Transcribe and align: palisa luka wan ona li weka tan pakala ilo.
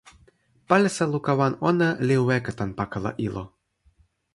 palisa 0.67 1.03
luka 1.13 1.33
wan 1.39 1.53
ona 1.69 1.87
li 2.07 2.15
weka 2.27 2.51
tan 2.59 2.71
pakala 2.79 3.11
ilo. 3.27 3.43